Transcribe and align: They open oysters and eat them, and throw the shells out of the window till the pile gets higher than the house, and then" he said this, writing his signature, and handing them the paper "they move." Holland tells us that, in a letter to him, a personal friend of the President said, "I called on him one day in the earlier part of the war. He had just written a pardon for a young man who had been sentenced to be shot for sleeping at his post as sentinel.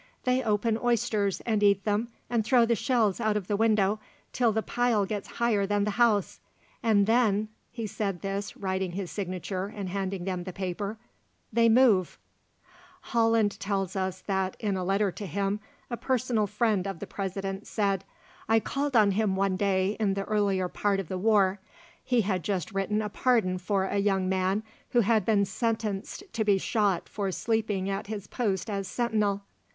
They 0.23 0.41
open 0.41 0.79
oysters 0.79 1.41
and 1.41 1.61
eat 1.61 1.83
them, 1.83 2.07
and 2.27 2.43
throw 2.43 2.65
the 2.65 2.73
shells 2.73 3.19
out 3.19 3.37
of 3.37 3.45
the 3.45 3.55
window 3.55 3.99
till 4.33 4.51
the 4.51 4.63
pile 4.63 5.05
gets 5.05 5.27
higher 5.37 5.67
than 5.67 5.83
the 5.83 5.91
house, 5.91 6.39
and 6.81 7.05
then" 7.05 7.49
he 7.69 7.85
said 7.85 8.21
this, 8.21 8.57
writing 8.57 8.93
his 8.93 9.11
signature, 9.11 9.67
and 9.67 9.89
handing 9.89 10.25
them 10.25 10.43
the 10.43 10.53
paper 10.53 10.97
"they 11.53 11.69
move." 11.69 12.17
Holland 13.13 13.59
tells 13.59 13.95
us 13.95 14.21
that, 14.21 14.57
in 14.59 14.75
a 14.75 14.83
letter 14.83 15.11
to 15.11 15.27
him, 15.27 15.59
a 15.91 15.97
personal 15.97 16.47
friend 16.47 16.87
of 16.87 16.97
the 16.97 17.05
President 17.05 17.67
said, 17.67 18.03
"I 18.49 18.59
called 18.59 18.95
on 18.95 19.11
him 19.11 19.35
one 19.35 19.55
day 19.55 19.97
in 19.99 20.15
the 20.15 20.23
earlier 20.23 20.67
part 20.67 20.99
of 20.99 21.09
the 21.09 21.19
war. 21.19 21.59
He 22.03 22.21
had 22.21 22.41
just 22.41 22.71
written 22.73 23.03
a 23.03 23.09
pardon 23.09 23.59
for 23.59 23.83
a 23.85 23.97
young 23.99 24.27
man 24.27 24.63
who 24.93 25.01
had 25.01 25.25
been 25.25 25.45
sentenced 25.45 26.23
to 26.33 26.43
be 26.43 26.57
shot 26.57 27.07
for 27.07 27.31
sleeping 27.31 27.87
at 27.87 28.07
his 28.07 28.25
post 28.25 28.67
as 28.67 28.87
sentinel. 28.87 29.43